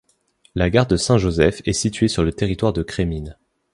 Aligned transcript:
La 0.55 0.71
gare 0.71 0.87
de 0.87 0.97
Saint-Joseph 0.97 1.61
est 1.65 1.73
située 1.73 2.07
sur 2.07 2.23
le 2.23 2.33
territoire 2.33 2.73
de 2.73 2.81
Crémines. 2.81 3.37